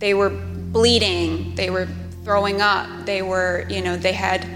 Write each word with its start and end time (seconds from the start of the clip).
They 0.00 0.14
were 0.14 0.30
bleeding. 0.72 1.54
They 1.54 1.70
were 1.70 1.86
throwing 2.24 2.60
up. 2.60 2.86
They 3.04 3.22
were, 3.22 3.66
you 3.68 3.82
know, 3.82 3.96
they 3.96 4.12
had. 4.12 4.46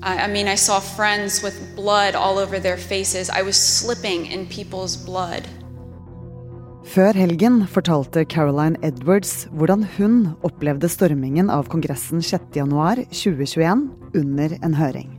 I 0.00 0.28
mean, 0.28 0.46
I 0.46 0.54
saw 0.54 0.78
friends 0.78 1.42
with 1.42 1.74
blood 1.74 2.14
all 2.14 2.38
over 2.38 2.60
their 2.60 2.76
faces. 2.76 3.28
I 3.30 3.42
was 3.42 3.56
slipping 3.56 4.26
in 4.26 4.46
people's 4.46 4.96
blood. 4.96 5.42
Før 6.88 7.12
helgen 7.12 7.66
fortalte 7.68 8.24
Caroline 8.24 8.78
Edwards 8.82 9.48
hvordan 9.52 9.84
hun 9.98 10.14
opplevde 10.42 10.88
stormingen 10.88 11.50
av 11.50 11.66
Kongressen 11.68 12.22
6.1.2021 12.22 13.82
under 14.14 14.54
en 14.62 14.74
høring. 14.74 15.10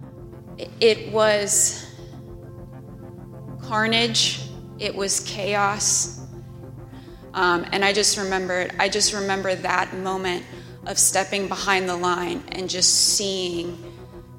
It 0.81 1.13
was 1.13 1.85
carnage. 3.67 4.39
It 4.79 4.95
was 4.95 5.19
chaos. 5.19 6.18
Um, 7.33 7.65
and 7.71 7.85
I 7.85 7.93
just 7.93 8.17
remembered, 8.17 8.73
I 8.79 8.89
just 8.89 9.13
remember 9.13 9.55
that 9.55 9.93
moment 9.93 10.43
of 10.87 10.97
stepping 10.97 11.47
behind 11.47 11.87
the 11.87 11.95
line 11.95 12.41
and 12.51 12.69
just 12.69 13.15
seeing 13.15 13.77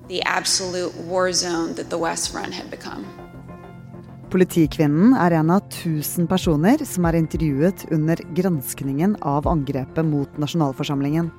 the 0.09 0.23
absolute 0.23 0.95
war 1.07 1.33
zone 1.33 1.75
that 1.75 1.91
the 1.91 1.99
West 1.99 2.33
Front 2.33 2.53
had 2.55 2.71
become. 2.71 3.07
Politikvinnen 4.31 5.17
er 5.19 5.35
en 5.35 5.51
av 5.51 5.65
tusen 5.75 6.29
personer 6.31 6.85
som 6.87 7.07
er 7.09 7.19
intervjuet 7.19 7.89
under 7.91 8.21
granskningen 8.39 9.17
av 9.27 9.49
angrepet 9.51 10.07
mot 10.07 10.37
nasjonalforsamlingen. 10.39 11.33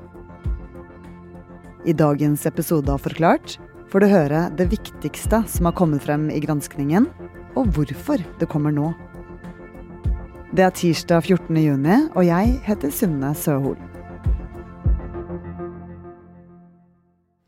I 1.87 1.95
dagens 1.95 2.43
episode 2.45 2.91
av 2.91 2.99
Forklart 2.99 3.55
får 3.91 4.03
du 4.03 4.07
høre 4.11 4.41
det 4.59 4.67
viktigste 4.73 5.39
som 5.47 5.69
har 5.69 5.75
kommet 5.75 6.03
frem 6.03 6.27
i 6.35 6.41
granskningen, 6.43 7.07
og 7.55 7.71
hvorfor 7.75 8.19
det 8.39 8.51
kommer 8.51 8.75
nå. 8.75 8.91
Det 10.51 10.65
er 10.65 10.73
tirsdag 10.75 11.23
14. 11.23 11.57
juni, 11.63 11.93
og 12.11 12.25
jeg 12.27 12.57
heter 12.65 12.91
Sunne 12.91 13.29
Søhol. 13.39 13.77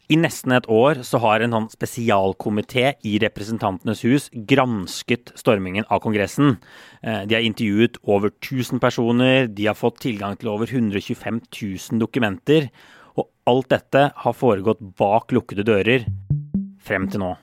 I 0.08 0.16
nesten 0.16 0.54
et 0.56 0.70
år 0.72 1.02
så 1.04 1.20
har 1.20 1.44
en 1.44 1.52
sånn 1.52 1.68
spesialkomité 1.74 2.94
i 3.04 3.18
Representantenes 3.20 4.06
hus 4.08 4.30
gransket 4.32 5.34
stormingen 5.36 5.84
av 5.92 6.00
Kongressen. 6.06 6.56
Eh, 7.04 7.26
de 7.28 7.36
har 7.36 7.44
intervjuet 7.44 8.00
over 8.08 8.32
1000 8.32 8.80
personer, 8.80 9.50
de 9.52 9.68
har 9.68 9.76
fått 9.76 10.00
tilgang 10.06 10.40
til 10.40 10.54
over 10.54 10.72
125 10.72 11.42
000 11.52 12.00
dokumenter. 12.00 12.70
Og 13.20 13.28
alt 13.52 13.68
dette 13.76 14.06
har 14.16 14.40
foregått 14.40 14.80
bak 14.96 15.36
lukkede 15.36 15.68
dører 15.68 16.08
frem 16.80 17.12
til 17.12 17.26
nå. 17.26 17.34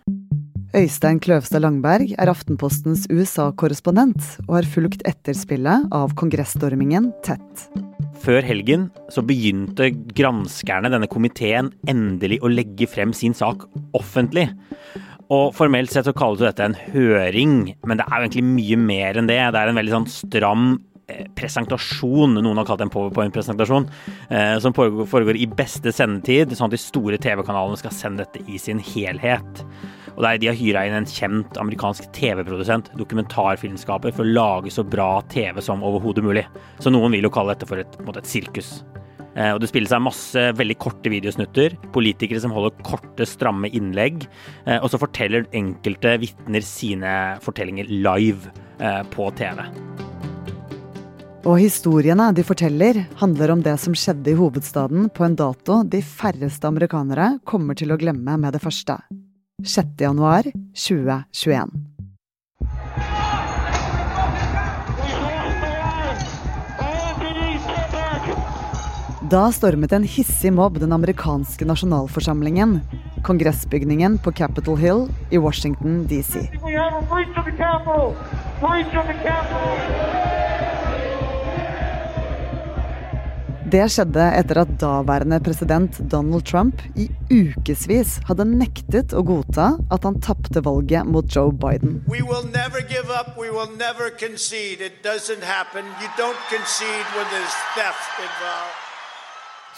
Øystein 0.71 1.19
Kløvstad 1.19 1.65
Langberg 1.65 2.13
er 2.15 2.31
Aftenpostens 2.31 3.09
USA-korrespondent 3.11 4.23
og 4.45 4.53
har 4.61 4.69
fulgt 4.71 5.01
etterspillet 5.09 5.89
av 5.91 6.13
kongressstormingen 6.15 7.09
tett. 7.27 7.65
Før 8.23 8.47
helgen 8.47 8.85
så 9.11 9.25
begynte 9.27 9.89
granskerne, 10.15 10.93
denne 10.93 11.09
komiteen, 11.11 11.73
endelig 11.91 12.39
å 12.39 12.53
legge 12.53 12.87
frem 12.87 13.11
sin 13.17 13.35
sak 13.35 13.65
offentlig. 13.99 14.47
Og 15.35 15.51
Formelt 15.59 15.91
sett 15.91 16.07
så 16.07 16.15
kalles 16.15 16.45
dette 16.45 16.69
en 16.69 16.79
høring, 16.93 17.73
men 17.83 17.99
det 17.99 18.07
er 18.07 18.15
jo 18.15 18.29
egentlig 18.29 18.49
mye 18.53 18.79
mer 18.87 19.19
enn 19.19 19.31
det. 19.31 19.43
Det 19.51 19.59
er 19.65 19.73
en 19.73 19.81
veldig 19.83 19.97
sånn 19.97 20.11
stram 20.13 20.67
eh, 21.11 21.25
presentasjon, 21.35 22.39
noen 22.39 22.63
har 22.63 22.69
kalt 22.69 22.85
det 22.85 22.93
en 22.93 22.95
powerpoint-presentasjon, 22.95 23.91
eh, 24.31 24.59
som 24.63 24.77
foregår 24.77 25.35
i 25.35 25.51
beste 25.51 25.91
sendetid, 25.91 26.55
sånn 26.55 26.71
at 26.71 26.79
de 26.79 26.85
store 26.87 27.19
TV-kanalene 27.19 27.83
skal 27.83 27.97
sende 27.97 28.29
dette 28.29 28.47
i 28.47 28.63
sin 28.63 28.79
helhet. 28.95 29.67
Og 30.17 30.25
der 30.27 30.41
de 30.41 30.51
har 30.51 30.59
hyra 30.59 30.87
inn 30.87 30.97
en 30.99 31.09
kjent 31.09 31.59
amerikansk 31.61 32.11
TV-produsent, 32.17 32.93
dokumentarfilmskaper, 33.01 34.15
for 34.17 34.27
å 34.27 34.33
lage 34.33 34.73
så 34.75 34.87
bra 34.87 35.21
TV 35.33 35.61
som 35.65 35.85
overhodet 35.87 36.25
mulig. 36.27 36.47
Så 36.83 36.93
noen 36.93 37.15
vil 37.15 37.29
jo 37.29 37.35
kalle 37.35 37.55
dette 37.55 37.69
for 37.71 37.83
et, 37.83 38.01
et 38.01 38.31
sirkus. 38.31 38.81
Eh, 39.37 39.53
og 39.55 39.61
Det 39.63 39.71
spilles 39.71 39.93
av 39.95 40.03
masse 40.03 40.47
veldig 40.59 40.77
korte 40.83 41.13
videosnutter, 41.13 41.77
politikere 41.95 42.43
som 42.43 42.55
holder 42.55 42.75
korte, 42.87 43.27
stramme 43.29 43.71
innlegg. 43.71 44.27
Eh, 44.67 44.79
og 44.81 44.91
så 44.91 45.01
forteller 45.01 45.49
enkelte 45.57 46.17
vitner 46.23 46.67
sine 46.67 47.15
fortellinger 47.45 47.91
live 47.91 48.51
eh, 48.83 49.03
på 49.15 49.31
TV. 49.39 49.63
Og 51.49 51.57
historiene 51.57 52.27
de 52.37 52.45
forteller, 52.45 53.07
handler 53.17 53.55
om 53.55 53.63
det 53.65 53.79
som 53.81 53.97
skjedde 53.97 54.35
i 54.35 54.37
hovedstaden 54.37 55.09
på 55.17 55.25
en 55.25 55.39
dato 55.41 55.81
de 55.89 56.03
færreste 56.05 56.69
amerikanere 56.69 57.39
kommer 57.49 57.79
til 57.79 57.95
å 57.95 58.01
glemme 58.01 58.37
med 58.37 58.53
det 58.53 58.61
første. 58.61 58.99
6. 59.65 59.89
januar 59.99 60.43
2021. 60.75 61.69
Da 69.31 69.53
stormet 69.55 69.93
en 69.93 70.03
hissig 70.03 70.51
mobb 70.51 70.81
den 70.83 70.93
amerikanske 70.93 71.67
nasjonalforsamlingen, 71.69 72.81
kongressbygningen 73.23 74.19
på 74.19 74.33
Capitol 74.33 74.79
Hill 74.81 75.05
i 75.31 75.39
Washington 75.39 76.07
DC. 76.11 76.49
Det 83.71 83.85
skjedde 83.93 84.25
etter 84.35 84.59
at 84.65 84.71
daværende 84.83 85.37
president 85.47 85.95
Donald 86.11 86.43
Trump 86.49 86.81
i 86.99 87.05
ukevis 87.31 88.17
hadde 88.27 88.49
nektet 88.51 89.15
å 89.15 89.23
godta 89.23 89.77
at 89.95 90.09
han 90.09 90.17
tapte 90.19 90.59
valget 90.67 91.07
mot 91.07 91.29
Joe 91.31 91.53
Biden. 91.55 92.01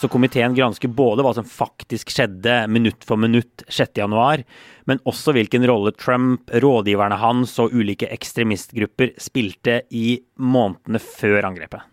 Så 0.00 0.12
komiteen 0.16 0.56
gransker 0.56 0.97
både 1.03 1.28
hva 1.28 1.36
som 1.36 1.53
faktisk 1.53 2.16
skjedde 2.16 2.62
minutt 2.72 3.04
for 3.04 3.20
minutt 3.20 3.69
6.1, 3.69 4.48
men 4.88 5.04
også 5.04 5.36
hvilken 5.36 5.69
rolle 5.69 5.92
Trump, 6.00 6.48
rådgiverne 6.48 7.20
hans 7.20 7.59
og 7.60 7.76
ulike 7.76 8.09
ekstremistgrupper 8.09 9.19
spilte 9.20 9.82
i 9.92 10.16
månedene 10.41 11.03
før 11.12 11.53
angrepet. 11.53 11.91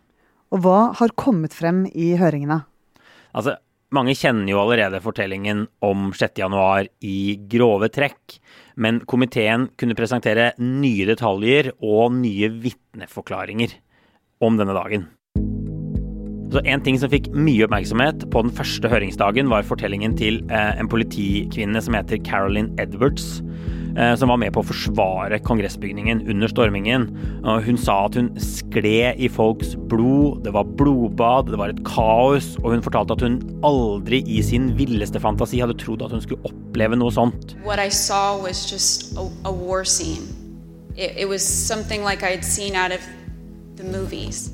Og 0.50 0.64
hva 0.66 0.80
har 0.98 1.18
kommet 1.20 1.54
frem 1.54 1.84
i 1.94 2.16
høringene? 2.18 2.64
Altså, 3.38 3.56
mange 3.94 4.16
kjenner 4.18 4.50
jo 4.52 4.62
allerede 4.64 5.02
fortellingen 5.02 5.68
om 5.86 6.10
6.1 6.18 6.90
i 7.06 7.20
grove 7.52 7.90
trekk, 7.94 8.40
men 8.78 9.02
komiteen 9.10 9.68
kunne 9.78 9.98
presentere 9.98 10.52
nye 10.62 11.06
detaljer 11.10 11.72
og 11.78 12.14
nye 12.18 12.52
vitneforklaringer 12.66 13.78
om 14.46 14.60
denne 14.60 14.78
dagen. 14.78 15.08
Så 16.50 16.64
En 16.66 16.82
ting 16.82 16.98
som 16.98 17.12
fikk 17.12 17.28
mye 17.38 17.68
oppmerksomhet 17.68 18.26
på 18.34 18.42
den 18.42 18.54
første 18.58 18.90
høringsdagen, 18.90 19.52
var 19.54 19.68
fortellingen 19.70 20.16
til 20.18 20.42
eh, 20.50 20.72
en 20.82 20.90
politikvinne 20.90 21.82
som 21.86 21.94
heter 21.94 22.18
Carolyn 22.26 22.72
Edwards. 22.82 23.38
Eh, 23.98 24.14
som 24.16 24.30
var 24.30 24.38
med 24.38 24.54
på 24.54 24.62
å 24.62 24.68
forsvare 24.70 25.40
kongressbygningen 25.46 26.22
under 26.30 26.52
stormingen. 26.52 27.08
Hun 27.66 27.78
sa 27.80 28.06
at 28.06 28.18
hun 28.20 28.30
skled 28.42 29.18
i 29.18 29.30
folks 29.32 29.74
blod, 29.90 30.44
det 30.46 30.54
var 30.54 30.68
blodbad, 30.80 31.50
det 31.50 31.60
var 31.60 31.74
et 31.74 31.82
kaos, 31.88 32.52
og 32.62 32.76
hun 32.76 32.84
fortalte 32.86 33.18
at 33.18 33.26
hun 33.26 33.40
aldri 33.66 34.22
i 34.30 34.44
sin 34.46 34.72
villeste 34.78 35.22
fantasi 35.22 35.62
hadde 35.64 35.78
trodd 35.82 36.04
at 36.06 36.14
hun 36.14 36.22
skulle 36.24 36.44
oppleve 36.46 37.00
noe 37.00 37.14
sånt. 37.14 37.56
It, 41.00 41.14
it 41.16 41.30
was 41.30 41.42
something 41.42 42.04
like 42.04 42.24
I 42.24 42.32
had 42.36 42.44
seen 42.44 42.76
out 42.76 42.92
of 42.92 43.00
the 43.78 43.84
movies. 43.84 44.52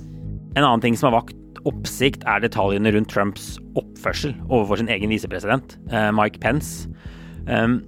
En 0.56 0.64
annen 0.64 0.82
ting 0.82 0.96
som 0.96 1.10
har 1.10 1.24
vakt 1.24 1.36
oppsikt, 1.66 2.24
er 2.30 2.44
detaljene 2.44 2.94
rundt 2.94 3.10
Trumps 3.10 3.56
oppførsel 3.80 4.36
overfor 4.46 4.80
sin 4.80 4.92
egen 4.94 5.10
visepresident, 5.10 5.80
eh, 5.90 6.12
Mike 6.14 6.40
Pence. 6.44 6.88
Um, 7.50 7.82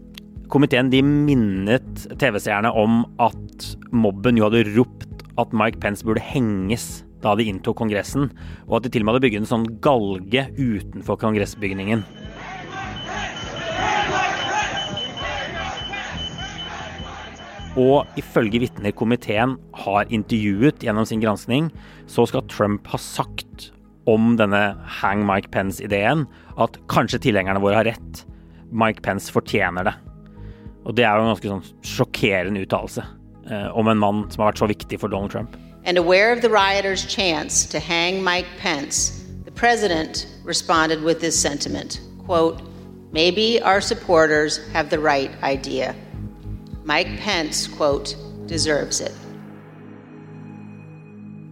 Komiteen 0.47 0.87
de 0.87 1.01
minnet 1.03 2.05
TV-seerne 2.21 2.69
om 2.71 3.01
at 3.19 3.65
mobben 3.91 4.37
jo 4.39 4.47
hadde 4.47 4.63
ropt 4.77 5.25
at 5.41 5.51
Mike 5.51 5.81
Pence 5.83 6.07
burde 6.07 6.23
henges 6.23 7.01
da 7.19 7.33
de 7.35 7.49
inntok 7.49 7.75
Kongressen, 7.81 8.29
og 8.69 8.77
at 8.77 8.85
de 8.85 8.91
til 8.93 9.03
og 9.03 9.09
med 9.09 9.17
hadde 9.17 9.25
bygget 9.25 9.43
en 9.43 9.49
sånn 9.49 9.67
galge 9.83 10.45
utenfor 10.55 11.19
kongressbygningen. 11.19 12.05
Og 17.77 18.07
ifølge 18.17 18.63
vitner 18.63 18.95
komiteen 18.95 19.59
har 19.83 20.07
intervjuet 20.13 20.79
gjennom 20.81 21.05
sin 21.09 21.21
granskning, 21.21 21.69
så 22.07 22.23
skal 22.29 22.47
Trump 22.47 22.87
ha 22.93 23.01
sagt 23.01 23.73
om 24.07 24.37
denne 24.39 24.77
Hang 25.01 25.27
Mike 25.27 25.51
Pence-ideen 25.51 26.23
at 26.55 26.79
kanskje 26.87 27.25
tilhengerne 27.27 27.61
våre 27.61 27.81
har 27.81 27.91
rett. 27.91 28.27
Mike 28.71 29.03
Pence 29.03 29.33
fortjener 29.33 29.91
det. 29.91 29.99
Og 30.87 30.95
det 30.95 31.03
er 31.03 31.15
jo 31.15 31.25
en 31.25 31.33
ganske 31.33 31.51
sånn 31.51 31.63
sjokkerende 31.83 32.63
uttalelse 32.63 33.03
eh, 33.51 33.69
om 33.75 33.91
en 33.91 33.99
mann 33.99 34.25
som 34.31 34.43
har 34.43 34.53
vært 34.53 34.63
så 34.63 34.69
viktig 34.71 35.01
for 35.01 35.11
Donald 35.11 35.33
Trump. 35.35 35.57
And 35.83 35.97
aware 35.97 36.31
of 36.31 36.41
the 36.41 36.49
rioters' 36.49 37.05
chance 37.07 37.65
to 37.71 37.79
hang 37.79 38.23
Mike 38.23 38.47
Pence, 38.59 39.23
the 39.45 39.51
president 39.51 40.27
responded 40.43 41.03
with 41.03 41.19
this 41.19 41.35
sentiment 41.39 41.99
quote, 42.27 42.61
Maybe 43.11 43.61
our 43.63 43.79
supporters 43.79 44.59
have 44.73 44.89
the 44.89 44.99
right 44.99 45.31
idea. 45.41 45.95
Mike 46.83 47.19
Pence, 47.23 47.67
quote, 47.67 48.15
deserves 48.47 48.99
it. 49.01 49.15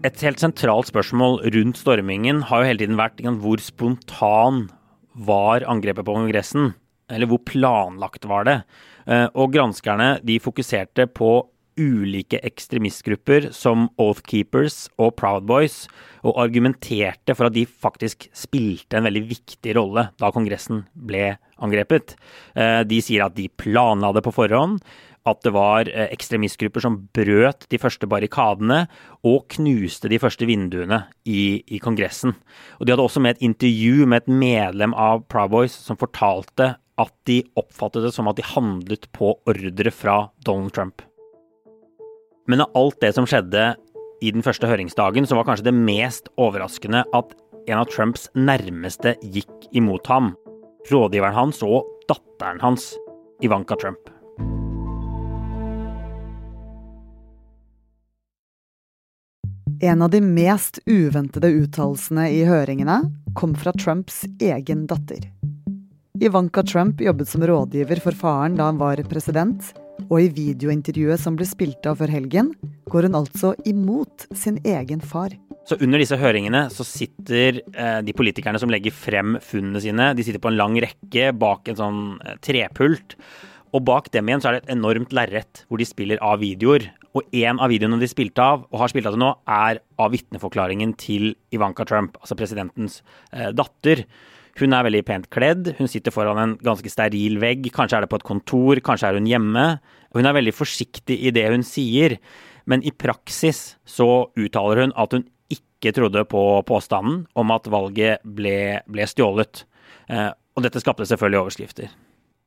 Et 0.06 0.22
helt 0.22 0.40
sentralt 0.40 0.92
spørsmål 0.92 1.40
rundt 1.56 1.80
stormingen 1.80 2.44
har 2.46 2.62
jo 2.62 2.70
hele 2.70 2.84
tiden 2.84 3.00
vært 3.00 3.24
hvor 3.42 3.64
spontan 3.64 4.68
var 5.16 5.66
angrepet 5.66 6.06
på 6.06 6.14
Kongressen? 6.14 6.76
Eller 7.12 7.30
hvor 7.30 7.44
planlagt 7.46 8.26
var 8.30 8.48
det? 8.48 8.62
Eh, 9.06 9.28
og 9.34 9.54
granskerne 9.54 10.16
de 10.26 10.40
fokuserte 10.42 11.08
på 11.12 11.38
ulike 11.76 12.40
ekstremistgrupper 12.48 13.50
som 13.56 13.90
Oathkeepers 14.00 14.86
og 15.02 15.16
Proud 15.20 15.48
Boys, 15.50 15.86
og 16.26 16.40
argumenterte 16.46 17.36
for 17.36 17.50
at 17.50 17.56
de 17.58 17.66
faktisk 17.68 18.30
spilte 18.36 18.98
en 18.98 19.08
veldig 19.10 19.26
viktig 19.28 19.76
rolle 19.78 20.08
da 20.22 20.32
Kongressen 20.34 20.86
ble 20.96 21.34
angrepet. 21.62 22.16
Eh, 22.56 22.82
de 22.88 23.02
sier 23.04 23.26
at 23.26 23.36
de 23.38 23.50
planla 23.52 24.14
det 24.16 24.24
på 24.26 24.34
forhånd, 24.36 24.80
at 25.26 25.42
det 25.42 25.54
var 25.56 25.90
eh, 25.90 26.08
ekstremistgrupper 26.14 26.84
som 26.86 26.98
brøt 27.16 27.68
de 27.72 27.80
første 27.82 28.08
barrikadene 28.10 28.86
og 29.26 29.46
knuste 29.56 30.10
de 30.12 30.22
første 30.22 30.48
vinduene 30.48 31.04
i, 31.26 31.62
i, 31.66 31.82
Kongressen. 31.82 32.36
Og 32.80 32.86
De 32.86 32.94
hadde 32.94 33.06
også 33.06 33.24
med 33.24 33.36
et 33.36 33.46
intervju 33.50 34.06
med 34.06 34.24
et 34.24 34.34
medlem 34.46 34.94
av 34.94 35.26
Proud 35.32 35.54
Boys 35.54 35.76
som 35.76 36.00
fortalte 36.00 36.76
at 37.02 37.12
de 37.28 37.42
oppfattet 37.60 38.06
det 38.06 38.14
som 38.16 38.30
at 38.32 38.38
de 38.40 38.46
handlet 38.48 39.10
på 39.16 39.34
ordre 39.50 39.92
fra 39.92 40.18
Donald 40.46 40.74
Trump. 40.76 41.04
Men 42.48 42.62
av 42.62 42.78
alt 42.78 43.02
det 43.02 43.12
som 43.18 43.28
skjedde 43.28 43.74
i 44.24 44.32
den 44.32 44.46
første 44.46 44.70
høringsdagen, 44.70 45.28
så 45.28 45.38
var 45.38 45.48
kanskje 45.48 45.68
det 45.70 45.76
mest 45.76 46.30
overraskende 46.40 47.04
at 47.18 47.36
en 47.66 47.82
av 47.82 47.90
Trumps 47.90 48.30
nærmeste 48.38 49.16
gikk 49.26 49.70
imot 49.76 50.08
ham. 50.08 50.36
Rådgiveren 50.92 51.36
hans 51.36 51.64
og 51.66 51.90
datteren 52.10 52.62
hans, 52.62 52.94
Ivanka 53.44 53.76
Trump. 53.82 54.12
En 59.82 60.02
av 60.02 60.10
de 60.14 60.22
mest 60.24 60.80
uventede 60.86 61.50
uttalelsene 61.52 62.30
i 62.32 62.46
høringene 62.48 63.02
kom 63.36 63.58
fra 63.60 63.74
Trumps 63.76 64.24
egen 64.40 64.86
datter. 64.88 65.35
Ivanka 66.24 66.64
Trump 66.64 67.02
jobbet 67.04 67.28
som 67.28 67.44
rådgiver 67.44 68.00
for 68.00 68.16
faren 68.16 68.54
da 68.56 68.70
han 68.70 68.78
var 68.80 69.02
president, 69.12 69.74
og 70.08 70.20
i 70.22 70.30
videointervjuet 70.32 71.20
som 71.20 71.36
ble 71.36 71.48
spilt 71.48 71.84
av 71.90 71.98
før 72.00 72.14
helgen, 72.14 72.54
går 72.92 73.10
hun 73.10 73.18
altså 73.20 73.52
imot 73.68 74.24
sin 74.36 74.62
egen 74.64 75.04
far. 75.04 75.34
Så 75.68 75.76
Under 75.84 76.00
disse 76.00 76.16
høringene 76.20 76.68
så 76.72 76.86
sitter 76.88 77.60
eh, 77.74 78.00
de 78.06 78.16
politikerne 78.16 78.62
som 78.62 78.72
legger 78.72 78.96
frem 78.96 79.36
funnene 79.44 79.82
sine, 79.84 80.14
de 80.16 80.24
sitter 80.24 80.40
på 80.40 80.54
en 80.54 80.60
lang 80.60 80.78
rekke 80.86 81.34
bak 81.36 81.68
en 81.72 81.80
sånn 81.80 82.00
eh, 82.24 82.38
trepult. 82.48 83.18
Og 83.76 83.84
bak 83.84 84.08
dem 84.14 84.30
igjen 84.30 84.44
så 84.44 84.52
er 84.52 84.56
det 84.56 84.62
et 84.64 84.76
enormt 84.78 85.12
lerret 85.16 85.66
hvor 85.68 85.82
de 85.82 85.90
spiller 85.90 86.22
av 86.24 86.40
videoer. 86.40 86.88
Og 87.18 87.28
en 87.36 87.60
av 87.60 87.74
videoene 87.74 88.00
de 88.00 88.08
spilte 88.08 88.44
av, 88.44 88.64
og 88.70 88.80
har 88.80 88.94
spilt 88.94 89.10
av 89.10 89.18
til 89.18 89.24
nå, 89.26 89.34
er 89.52 89.82
av 90.00 90.16
vitneforklaringen 90.16 90.96
til 91.02 91.34
Ivanka 91.56 91.84
Trump, 91.88 92.16
altså 92.24 92.40
presidentens 92.40 93.02
eh, 93.34 93.52
datter. 93.56 94.06
Hun 94.56 94.72
er 94.72 94.86
veldig 94.88 95.04
pent 95.04 95.26
kledd, 95.34 95.74
hun 95.76 95.90
sitter 95.92 96.14
foran 96.16 96.40
en 96.40 96.56
ganske 96.64 96.88
steril 96.88 97.42
vegg, 97.42 97.68
kanskje 97.76 97.98
er 97.98 98.06
det 98.06 98.12
på 98.14 98.22
et 98.22 98.28
kontor, 98.28 98.80
kanskje 98.80 99.10
er 99.10 99.18
hun 99.20 99.28
hjemme. 99.28 99.66
Hun 100.16 100.30
er 100.30 100.38
veldig 100.38 100.54
forsiktig 100.56 101.18
i 101.28 101.34
det 101.36 101.50
hun 101.52 101.66
sier, 101.68 102.16
men 102.64 102.84
i 102.88 102.94
praksis 102.96 103.76
så 103.84 104.30
uttaler 104.40 104.86
hun 104.86 104.96
at 104.96 105.12
hun 105.18 105.28
ikke 105.52 105.92
trodde 105.98 106.24
på 106.32 106.44
påstanden 106.68 107.26
om 107.36 107.52
at 107.52 107.68
valget 107.68 108.24
ble, 108.24 108.80
ble 108.88 109.08
stjålet. 109.12 109.66
Eh, 110.08 110.32
og 110.56 110.64
dette 110.64 110.80
skapte 110.80 111.06
selvfølgelig 111.06 111.42
overskrifter. 111.42 111.92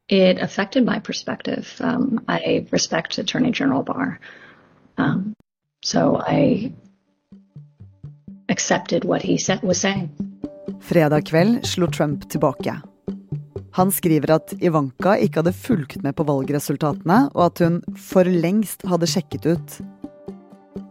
It 0.08 0.38
affected 0.40 0.86
my 0.86 0.98
perspective. 0.98 1.68
Um, 1.80 2.24
I 2.26 2.66
respect 2.72 3.18
Attorney 3.18 3.52
General 3.52 3.82
Barr. 3.82 4.18
Um, 4.96 5.34
so 5.82 6.16
I 6.16 6.72
accepted 8.48 9.04
what 9.04 9.20
he 9.20 9.36
said, 9.36 9.62
was 9.62 9.78
saying. 9.78 10.27
Fredag 10.80 11.26
kveld 11.26 11.66
slo 11.66 11.86
Trump 11.86 12.30
tilbake. 12.30 12.80
Han 13.72 13.92
skriver 13.92 14.32
at 14.34 14.52
Ivanka 14.60 15.14
ikke 15.22 15.42
hadde 15.42 15.54
fulgt 15.54 16.02
med 16.02 16.16
på 16.18 16.26
valgresultatene, 16.28 17.28
og 17.34 17.42
at 17.46 17.62
hun 17.64 17.78
for 18.08 18.28
lengst 18.28 18.82
hadde 18.88 19.08
sjekket 19.08 19.46
ut. 19.46 19.76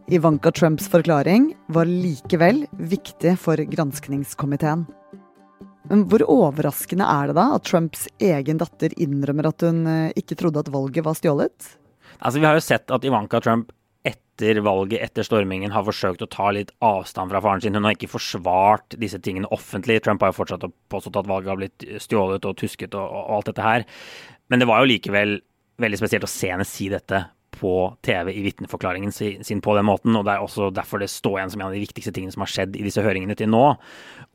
Ivanka 0.08 0.54
Trumps 0.56 0.88
forklaring 0.88 1.50
var 1.76 1.90
likevel 1.90 2.64
viktig 2.80 3.34
for 3.42 3.60
granskningskomiteen. 3.60 4.86
Men 5.88 6.06
hvor 6.08 6.24
overraskende 6.28 7.08
er 7.08 7.30
det 7.30 7.38
da 7.38 7.50
at 7.56 7.68
Trumps 7.68 8.08
egen 8.24 8.60
datter 8.60 8.96
innrømmer 9.00 9.50
at 9.52 9.64
hun 9.68 9.84
eh, 9.88 10.16
ikke 10.20 10.36
trodde 10.40 10.64
at 10.64 10.72
valget 10.72 11.06
var 11.06 11.16
stjålet? 11.16 11.74
Altså, 12.20 12.40
Vi 12.40 12.46
har 12.46 12.58
jo 12.58 12.64
sett 12.64 12.92
at 12.92 13.06
Ivanka 13.08 13.40
Trump 13.44 13.72
etter 14.38 14.62
valget, 14.62 15.02
etter 15.02 15.26
stormingen, 15.26 15.74
har 15.74 15.86
forsøkt 15.88 16.22
å 16.22 16.30
ta 16.30 16.52
litt 16.54 16.74
avstand 16.86 17.34
fra 17.34 17.42
faren 17.42 17.64
sin. 17.64 17.78
Hun 17.78 17.88
har 17.88 17.96
ikke 17.98 18.12
forsvart 18.12 18.98
disse 19.02 19.20
tingene 19.24 19.50
offentlig. 19.52 20.00
Trump 20.06 20.22
har 20.22 20.32
jo 20.32 20.40
fortsatt 20.40 20.68
påstått 20.94 21.18
at 21.24 21.30
valget 21.30 21.54
har 21.54 21.60
blitt 21.60 21.88
stjålet 22.04 22.46
og 22.46 22.58
tusket 22.60 22.94
og, 22.96 23.06
og 23.06 23.34
alt 23.38 23.50
dette 23.50 23.66
her. 23.66 23.88
Men 24.48 24.62
det 24.62 24.70
var 24.70 24.84
jo 24.84 24.92
likevel 24.94 25.40
veldig 25.82 26.00
spesielt 26.00 26.26
å 26.26 26.32
se 26.32 26.52
henne 26.54 26.66
si 26.68 26.90
dette 26.94 27.26
på 27.58 27.72
TV 28.06 28.32
i 28.34 28.44
vitneforklaringen 28.46 29.12
sin 29.12 29.62
på 29.64 29.76
den 29.78 29.88
måten. 29.88 30.16
og 30.16 30.26
Det 30.26 30.36
er 30.36 30.44
også 30.44 30.70
derfor 30.74 31.02
det 31.02 31.10
står 31.12 31.40
igjen 31.40 31.54
som 31.54 31.62
en 31.62 31.68
av 31.70 31.76
de 31.76 31.84
viktigste 31.84 32.14
tingene 32.16 32.34
som 32.34 32.46
har 32.46 32.52
skjedd 32.54 32.78
i 32.78 32.86
disse 32.86 33.04
høringene 33.04 33.38
til 33.38 33.52
nå. 33.52 33.66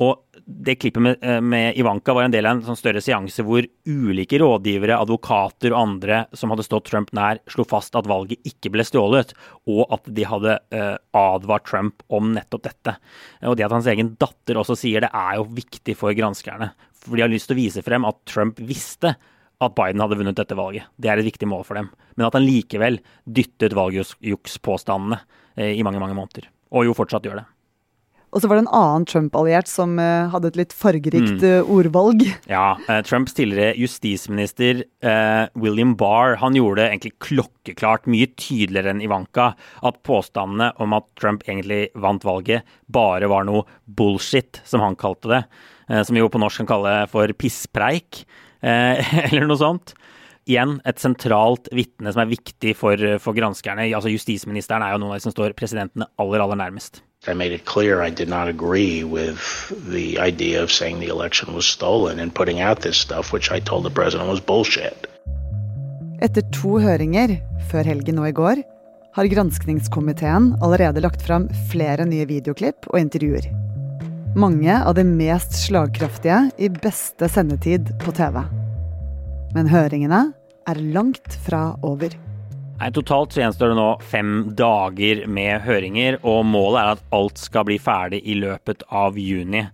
Og 0.03 0.29
Det 0.43 0.75
klippet 0.81 1.03
med, 1.03 1.19
eh, 1.23 1.41
med 1.41 1.77
Ivanka 1.79 2.13
var 2.13 2.25
en 2.25 2.33
del 2.33 2.47
av 2.47 2.57
en 2.57 2.63
sånn 2.63 2.77
større 2.77 3.01
seanse 3.01 3.45
hvor 3.45 3.63
ulike 3.87 4.41
rådgivere, 4.41 4.99
advokater 4.99 5.71
og 5.71 5.79
andre 5.79 6.27
som 6.35 6.51
hadde 6.51 6.65
stått 6.67 6.89
Trump 6.91 7.13
nær, 7.13 7.39
slo 7.47 7.63
fast 7.65 7.95
at 7.95 8.09
valget 8.11 8.43
ikke 8.45 8.73
ble 8.73 8.83
stjålet, 8.83 9.35
og 9.69 9.87
at 9.93 10.03
de 10.13 10.25
hadde 10.25 10.59
uh, 10.75 10.99
advart 11.15 11.65
Trump 11.65 12.03
om 12.11 12.35
nettopp 12.35 12.63
dette. 12.63 12.97
Og 13.43 13.57
Det 13.57 13.65
at 13.65 13.71
hans 13.71 13.87
egen 13.87 14.17
datter 14.19 14.59
også 14.59 14.77
sier 14.77 15.01
det, 15.01 15.11
er 15.15 15.37
jo 15.37 15.45
viktig 15.45 15.95
for 15.97 16.13
granskerne. 16.13 16.73
For 16.93 17.15
de 17.15 17.23
har 17.23 17.31
lyst 17.31 17.47
til 17.47 17.57
å 17.57 17.63
vise 17.63 17.83
frem 17.87 18.05
at 18.05 18.19
Trump 18.27 18.59
visste 18.59 19.15
at 19.63 19.79
Biden 19.79 20.03
hadde 20.03 20.19
vunnet 20.19 20.39
dette 20.39 20.59
valget. 20.59 20.91
Det 20.99 21.11
er 21.11 21.21
et 21.21 21.29
viktig 21.29 21.49
mål 21.49 21.65
for 21.69 21.79
dem. 21.79 21.91
Men 22.17 22.29
at 22.29 22.37
han 22.39 22.47
likevel 22.47 23.01
dyttet 23.25 23.77
valgjukspåstandene 23.79 25.23
eh, 25.57 25.75
i 25.79 25.83
mange, 25.87 26.03
mange 26.03 26.19
måneder. 26.19 26.51
Og 26.73 26.89
jo 26.89 26.97
fortsatt 26.97 27.27
gjør 27.29 27.43
det. 27.43 27.49
Og 28.33 28.41
så 28.41 28.49
var 28.49 28.57
det 28.57 28.63
en 28.63 28.77
annen 28.79 29.03
Trump-alliert 29.05 29.69
som 29.69 29.99
uh, 30.01 30.31
hadde 30.33 30.49
et 30.49 30.57
litt 30.57 30.71
fargerikt 30.73 31.43
mm. 31.45 31.69
ordvalg. 31.69 32.23
Ja. 32.49 32.79
Trumps 33.05 33.37
tidligere 33.37 33.77
justisminister 33.77 34.83
William 35.61 35.93
Barr 36.01 36.39
han 36.41 36.57
gjorde 36.57 36.81
det 36.81 36.87
egentlig 36.89 37.13
klokkeklart, 37.25 38.09
mye 38.11 38.31
tydeligere 38.41 38.95
enn 38.95 39.03
Ivanka, 39.05 39.51
at 39.85 40.01
påstandene 40.09 40.71
om 40.81 40.97
at 40.97 41.07
Trump 41.21 41.45
egentlig 41.45 41.91
vant 41.93 42.25
valget, 42.25 42.65
bare 42.93 43.29
var 43.33 43.45
noe 43.49 43.67
bullshit, 43.85 44.63
som 44.69 44.85
han 44.85 44.97
kalte 45.01 45.33
det. 45.33 45.43
som 46.09 46.17
vi 46.17 46.25
jo 46.25 46.33
på 46.33 46.41
norsk 46.41 46.63
kan 46.63 46.73
kalle 46.73 46.97
for 47.13 47.37
pisspreik. 47.37 48.25
Eh, 48.63 49.15
eller 49.33 49.47
noe 49.49 49.61
sånt. 49.61 49.95
Igjen 50.51 50.81
et 50.89 50.99
sentralt 50.99 51.69
vitne 51.71 52.11
som 52.11 52.25
er 52.25 52.33
viktig 52.33 52.75
for, 52.75 52.99
for 53.23 53.37
granskerne. 53.37 53.87
Altså 53.95 54.11
Justisministeren 54.11 54.83
er 54.83 54.95
jo 54.95 55.03
noen 55.03 55.15
av 55.15 55.21
de 55.21 55.27
som 55.29 55.35
står 55.35 55.55
presidentene 55.59 56.09
aller, 56.19 56.43
aller 56.43 56.59
nærmest. 56.59 57.03
I 57.29 57.35
made 57.35 57.55
it 57.55 57.65
clear 57.65 58.03
I 58.03 58.11
did 58.11 58.29
not 58.29 58.49
agree 58.49 59.05
with 59.05 59.71
the 59.71 60.19
idea 60.19 60.61
of 60.61 60.73
saying 60.73 60.99
the 60.99 61.07
election 61.07 61.55
was 61.55 61.67
stolen 61.67 62.19
and 62.19 62.35
putting 62.35 62.61
out 62.61 62.81
this 62.81 62.99
stuff, 62.99 63.33
which 63.33 63.53
I 63.53 63.61
told 63.61 63.85
the 63.85 63.95
president 63.95 64.29
was 64.29 64.41
bullshit. 64.41 65.07
Etter 66.23 66.43
to 66.55 66.79
høringer, 66.83 67.39
før 67.71 67.87
helgen 67.87 68.19
og 68.23 68.29
i 68.29 68.35
går, 68.35 68.63
har 69.15 69.31
granskningskomiteen 69.31 70.57
allerede 70.63 71.03
lagt 71.05 71.23
fram 71.23 71.47
flere 71.71 72.07
nye 72.09 72.27
videoklipp 72.27 72.91
og 72.91 72.99
intervjuer. 72.99 73.62
Mange 74.33 74.85
av 74.85 74.95
de 74.95 75.03
mest 75.05 75.53
slagkraftige 75.67 76.51
i 76.57 76.71
beste 76.73 77.29
sendetid 77.29 77.91
på 78.01 78.15
TV. 78.17 78.39
Men 79.53 79.69
høringene 79.69 80.21
er 80.65 80.81
langt 80.95 81.37
fra 81.45 81.75
over. 81.85 82.15
Nei, 82.79 82.89
totalt 82.97 83.37
så 83.37 83.43
gjenstår 83.43 83.75
det 83.75 83.77
nå 83.77 83.91
fem 84.09 84.31
dager 84.57 85.21
med 85.29 85.61
høringer, 85.67 86.17
og 86.25 86.47
målet 86.49 86.81
er 86.81 86.95
at 86.95 87.05
alt 87.13 87.45
skal 87.45 87.69
bli 87.69 87.77
ferdig 87.77 88.23
i 88.25 88.39
løpet 88.41 88.87
av 88.89 89.21
juni. 89.21 89.67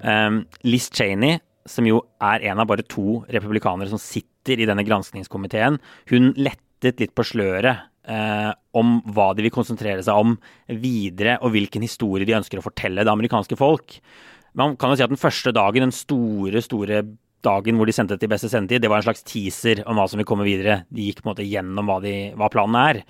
Um, 0.00 0.46
Liz 0.64 0.88
Cheney, 0.88 1.36
som 1.68 1.84
jo 1.84 2.00
er 2.24 2.48
en 2.48 2.64
av 2.64 2.72
bare 2.72 2.88
to 2.88 3.20
republikanere 3.28 3.92
som 3.92 4.00
sitter 4.00 4.64
i 4.64 4.70
denne 4.70 4.86
granskningskomiteen, 4.88 5.76
hun 6.08 6.32
lettet 6.40 7.04
litt 7.04 7.12
på 7.12 7.28
sløret 7.34 7.89
eh, 8.08 8.50
om 8.76 8.98
hva 9.14 9.30
de 9.36 9.44
vil 9.46 9.54
konsentrere 9.54 10.04
seg 10.06 10.20
om 10.20 10.36
videre, 10.68 11.38
og 11.44 11.54
hvilken 11.54 11.84
historie 11.84 12.28
de 12.28 12.36
ønsker 12.38 12.60
å 12.60 12.64
fortelle 12.64 13.04
det 13.04 13.12
amerikanske 13.12 13.58
folk. 13.58 13.98
Man 14.58 14.76
kan 14.80 14.92
jo 14.92 14.98
si 14.98 15.06
at 15.06 15.12
den 15.12 15.20
første 15.20 15.52
dagen, 15.54 15.86
den 15.86 15.94
store, 15.94 16.62
store 16.64 17.04
dagen 17.44 17.78
hvor 17.78 17.88
de 17.88 17.94
sendte 17.96 18.16
det 18.16 18.24
til 18.24 18.32
beste 18.32 18.50
sendetid, 18.52 18.82
det 18.84 18.90
var 18.90 19.00
en 19.00 19.06
slags 19.08 19.24
teaser 19.26 19.82
om 19.88 19.98
hva 19.98 20.06
som 20.10 20.20
vil 20.20 20.28
komme 20.28 20.46
videre. 20.46 20.82
De 20.92 21.06
gikk 21.06 21.22
på 21.22 21.28
en 21.28 21.32
måte 21.32 21.46
gjennom 21.46 21.88
hva, 21.88 22.00
de, 22.04 22.16
hva 22.38 22.50
planen 22.52 22.80
er. 22.80 23.00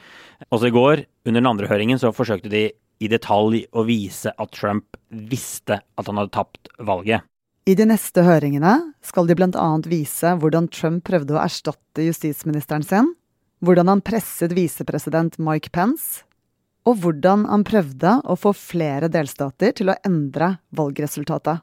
Også 0.51 0.71
i 0.71 0.77
går, 0.77 1.05
under 1.27 1.43
den 1.43 1.51
andre 1.51 1.71
høringen, 1.71 2.01
så 2.01 2.15
forsøkte 2.15 2.53
de 2.53 2.69
i 3.01 3.09
detalj 3.09 3.65
å 3.73 3.85
vise 3.89 4.33
at 4.37 4.53
Trump 4.55 4.99
visste 5.09 5.81
at 5.81 6.09
han 6.11 6.21
hadde 6.21 6.35
tapt 6.37 6.71
valget. 6.85 7.25
I 7.69 7.77
de 7.77 7.87
neste 7.87 8.23
høringene 8.25 8.73
skal 9.05 9.29
de 9.29 9.37
bl.a. 9.37 9.67
vise 9.89 10.33
hvordan 10.41 10.69
Trump 10.73 11.05
prøvde 11.07 11.37
å 11.37 11.43
erstatte 11.43 12.07
justisministeren 12.07 12.85
sin, 12.87 13.13
hvordan 13.65 13.93
han 13.93 14.05
presset 14.05 14.55
visepresident 14.57 15.39
Mike 15.43 15.73
Pence, 15.75 16.25
og 16.89 17.03
hvordan 17.03 17.45
han 17.51 17.65
prøvde 17.69 18.19
å 18.25 18.37
få 18.41 18.55
flere 18.57 19.11
delstater 19.13 19.75
til 19.77 19.93
å 19.93 19.99
endre 20.07 20.57
valgresultatet. 20.77 21.61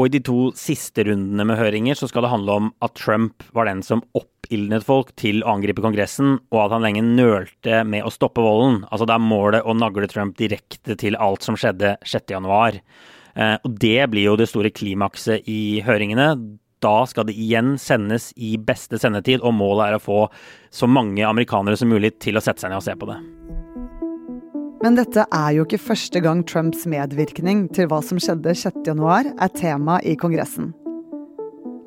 Og 0.00 0.08
i 0.08 0.12
de 0.14 0.22
to 0.24 0.38
siste 0.56 1.04
rundene 1.04 1.44
med 1.44 1.58
høringer 1.60 1.98
så 1.98 2.08
skal 2.08 2.24
det 2.24 2.32
handle 2.32 2.54
om 2.60 2.68
at 2.84 2.94
Trump 2.96 3.44
var 3.52 3.68
den 3.68 3.82
som 3.84 4.00
oppildnet 4.16 4.84
folk 4.86 5.12
til 5.20 5.42
å 5.42 5.52
angripe 5.52 5.84
Kongressen, 5.84 6.38
og 6.52 6.60
at 6.64 6.76
han 6.76 6.84
lenge 6.84 7.04
nølte 7.04 7.82
med 7.84 8.06
å 8.06 8.12
stoppe 8.12 8.44
volden. 8.44 8.82
Altså 8.88 9.08
det 9.08 9.16
er 9.18 9.26
målet 9.26 9.68
å 9.68 9.76
nagle 9.76 10.08
Trump 10.08 10.38
direkte 10.40 10.96
til 11.00 11.18
alt 11.20 11.44
som 11.44 11.58
skjedde 11.60 11.98
6.1. 12.08 12.80
Eh, 13.36 13.56
og 13.60 13.76
det 13.84 14.00
blir 14.12 14.30
jo 14.30 14.38
det 14.40 14.48
store 14.48 14.72
klimakset 14.72 15.48
i 15.48 15.82
høringene. 15.84 16.32
Da 16.82 17.04
skal 17.06 17.28
det 17.28 17.36
igjen 17.38 17.76
sendes 17.78 18.32
i 18.34 18.56
beste 18.58 18.98
sendetid, 18.98 19.42
og 19.42 19.54
målet 19.54 19.86
er 19.86 19.96
å 19.96 20.02
få 20.02 20.20
så 20.72 20.88
mange 20.90 21.22
amerikanere 21.26 21.78
som 21.78 21.92
mulig 21.92 22.16
til 22.22 22.38
å 22.38 22.42
sette 22.42 22.64
seg 22.64 22.72
ned 22.72 22.80
og 22.80 22.86
se 22.86 22.96
på 22.98 23.08
det. 23.10 23.20
Men 24.82 24.96
dette 24.98 25.22
er 25.30 25.50
jo 25.54 25.62
ikke 25.62 25.78
første 25.78 26.18
gang 26.24 26.40
Trumps 26.42 26.88
medvirkning 26.90 27.68
til 27.74 27.86
hva 27.90 28.00
som 28.02 28.18
skjedde 28.18 28.56
6.1 28.58 29.30
er 29.30 29.52
tema 29.54 30.00
i 30.02 30.16
Kongressen. 30.18 30.72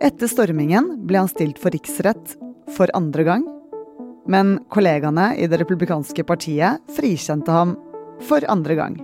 Etter 0.04 0.32
stormingen 0.32 0.88
ble 1.08 1.20
han 1.20 1.32
stilt 1.32 1.60
for 1.60 1.76
riksrett 1.76 2.38
for 2.76 2.92
andre 2.96 3.28
gang. 3.28 3.44
Men 4.32 4.56
kollegaene 4.72 5.34
i 5.36 5.50
det 5.52 5.60
republikanske 5.60 6.24
partiet 6.28 6.80
frikjente 6.96 7.52
ham 7.52 7.76
for 8.24 8.48
andre 8.48 8.80
gang. 8.80 8.98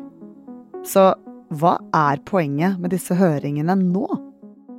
Så 0.87 1.11
hva 1.59 1.75
er 1.91 2.23
poenget 2.23 2.79
med 2.79 2.95
disse 2.95 3.15
høringene 3.19 3.75
nå? 3.75 4.07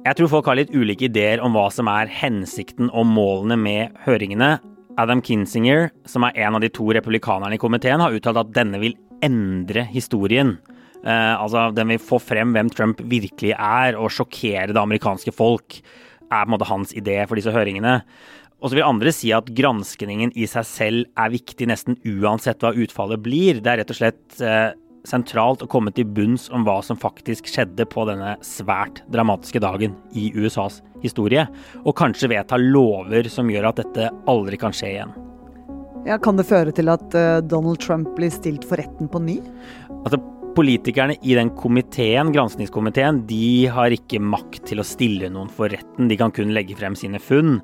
Jeg 0.03 0.19
tror 0.19 0.31
folk 0.33 0.49
har 0.51 0.59
litt 0.59 0.73
ulike 0.75 1.07
ideer 1.07 1.39
om 1.47 1.55
hva 1.55 1.69
som 1.71 1.87
er 1.87 2.09
hensikten 2.11 2.89
og 2.91 3.07
målene 3.07 3.55
med 3.55 4.01
høringene. 4.03 4.57
Adam 4.99 5.23
Kinsinger, 5.23 5.93
som 6.11 6.27
er 6.27 6.41
en 6.43 6.59
av 6.59 6.65
de 6.65 6.73
to 6.75 6.89
republikanerne 6.97 7.55
i 7.55 7.61
komiteen, 7.63 8.03
har 8.03 8.17
uttalt 8.17 8.41
at 8.41 8.51
denne 8.57 8.81
vil 8.83 8.97
endre 9.23 9.85
historien. 9.93 10.57
Eh, 11.07 11.35
altså, 11.39 11.71
Den 11.71 11.95
vil 11.95 12.03
få 12.03 12.19
frem 12.19 12.51
hvem 12.51 12.73
Trump 12.75 12.99
virkelig 12.99 13.55
er, 13.55 13.95
og 13.95 14.11
sjokkere 14.11 14.75
det 14.75 14.83
amerikanske 14.83 15.31
folk. 15.31 15.79
er 16.33 16.47
på 16.47 16.49
en 16.49 16.55
måte 16.57 16.67
hans 16.67 16.95
idé 16.97 17.23
for 17.29 17.37
disse 17.37 17.53
høringene. 17.53 18.03
Og 18.59 18.71
så 18.71 18.75
vil 18.75 18.87
andre 18.87 19.13
si 19.13 19.31
at 19.31 19.51
granskningen 19.55 20.33
i 20.35 20.47
seg 20.47 20.65
selv 20.67 21.07
er 21.15 21.31
viktig 21.31 21.67
nesten 21.69 21.99
uansett 22.03 22.59
hva 22.59 22.75
utfallet 22.75 23.23
blir. 23.23 23.61
Det 23.61 23.71
er 23.71 23.83
rett 23.83 23.91
og 23.91 23.99
slett 23.99 24.41
eh, 24.41 24.73
sentralt 25.09 25.65
å 25.65 25.69
komme 25.71 25.93
til 25.95 26.07
bunns 26.07 26.49
om 26.55 26.67
hva 26.67 26.79
som 26.85 26.99
faktisk 27.01 27.49
skjedde 27.51 27.87
på 27.91 28.07
denne 28.09 28.37
svært 28.47 29.03
dramatiske 29.13 29.63
dagen 29.63 29.97
i 30.15 30.31
USAs 30.37 30.81
historie, 31.03 31.47
og 31.83 31.97
kanskje 31.99 32.31
vedta 32.35 32.59
lover 32.61 33.29
som 33.33 33.51
gjør 33.51 33.71
at 33.73 33.83
dette 33.83 34.11
aldri 34.31 34.61
kan 34.61 34.75
skje 34.75 34.93
igjen. 34.95 35.17
Ja, 36.07 36.19
Kan 36.19 36.39
det 36.39 36.49
føre 36.49 36.75
til 36.75 36.91
at 36.91 37.15
uh, 37.15 37.39
Donald 37.47 37.79
Trump 37.83 38.15
blir 38.17 38.33
stilt 38.35 38.67
for 38.67 38.81
retten 38.81 39.11
på 39.11 39.23
ny? 39.23 39.39
Altså, 40.03 40.19
Politikerne 40.53 41.15
i 41.25 41.33
den 41.33 41.49
komiteen, 41.57 42.29
granskningskomiteen, 42.35 43.23
de 43.25 43.71
har 43.73 43.95
ikke 43.95 44.19
makt 44.21 44.67
til 44.69 44.83
å 44.83 44.85
stille 44.85 45.31
noen 45.33 45.49
for 45.49 45.73
retten. 45.73 46.11
De 46.11 46.19
kan 46.21 46.35
kun 46.35 46.53
legge 46.53 46.77
frem 46.77 46.93
sine 46.99 47.17
funn. 47.23 47.55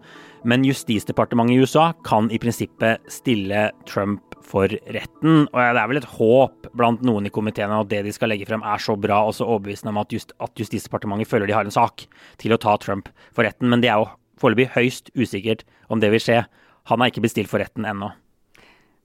Men 0.49 0.65
Justisdepartementet 0.65 1.53
i 1.53 1.61
USA 1.61 1.91
kan 2.07 2.31
i 2.33 2.41
prinsippet 2.41 3.05
stille 3.13 3.67
Trump 3.91 4.28
for 4.49 4.69
retten. 4.69 5.47
Og 5.47 5.59
det 5.59 5.83
er 5.83 5.91
vel 5.91 6.01
et 6.01 6.13
håp 6.17 6.71
blant 6.77 7.03
noen 7.07 7.29
i 7.29 7.33
komiteen 7.35 7.75
at 7.75 7.91
det 7.91 8.05
de 8.07 8.15
skal 8.15 8.33
legge 8.33 8.49
frem 8.49 8.65
er 8.65 8.83
så 8.83 8.97
bra 9.01 9.21
og 9.27 9.37
så 9.37 9.47
overbevisende 9.49 9.93
om 9.95 10.01
at, 10.03 10.15
just, 10.15 10.33
at 10.43 10.55
Justisdepartementet 10.59 11.31
føler 11.31 11.51
de 11.51 11.57
har 11.57 11.69
en 11.69 11.75
sak 11.75 12.07
til 12.41 12.55
å 12.55 12.61
ta 12.61 12.77
Trump 12.83 13.11
for 13.37 13.47
retten. 13.49 13.69
Men 13.73 13.85
det 13.85 13.93
er 13.93 14.01
jo 14.01 14.09
foreløpig 14.41 14.71
høyst 14.77 15.13
usikkert 15.19 15.67
om 15.93 16.01
det 16.03 16.13
vil 16.15 16.23
skje. 16.23 16.41
Han 16.89 17.03
er 17.03 17.13
ikke 17.13 17.27
bestilt 17.27 17.51
for 17.53 17.63
retten 17.63 17.87
ennå. 17.89 18.11